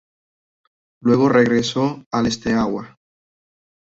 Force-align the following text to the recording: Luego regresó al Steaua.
Luego 1.03 1.29
regresó 1.29 2.03
al 2.11 2.31
Steaua. 2.31 2.97